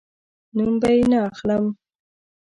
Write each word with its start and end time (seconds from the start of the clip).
نوم 0.55 0.73
به 0.81 0.89
یې 0.95 1.01
نه 1.11 1.19
اخلم 1.29 1.65